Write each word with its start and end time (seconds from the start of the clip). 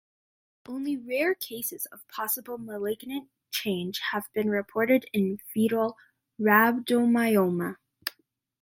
Only 0.67 0.97
rare 0.97 1.35
cases 1.35 1.85
of 1.91 2.07
possible 2.07 2.57
malignant 2.57 3.29
change 3.51 3.99
have 4.11 4.33
been 4.33 4.49
reported 4.49 5.05
in 5.13 5.37
fetal 5.53 5.95
rhabdomyoma. 6.39 7.75